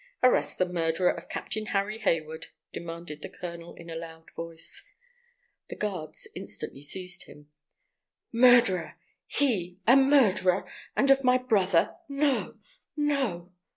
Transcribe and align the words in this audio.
"Arrest 0.23 0.57
the 0.57 0.65
murderer 0.65 1.11
of 1.11 1.29
Captain 1.29 1.67
Harry 1.67 1.99
Hayward!" 1.99 2.47
commanded 2.73 3.21
the 3.21 3.29
colonel, 3.29 3.75
in 3.75 3.87
a 3.87 3.93
loud 3.95 4.31
voice. 4.35 4.81
The 5.69 5.75
guards 5.75 6.27
instantly 6.33 6.81
seized 6.81 7.25
him. 7.27 7.51
"Murderer! 8.31 8.95
He 9.27 9.77
a 9.85 9.95
murderer—and 9.95 11.11
of 11.11 11.23
my 11.23 11.37
brother! 11.37 11.97
No! 12.09 12.55
no! 12.97 13.51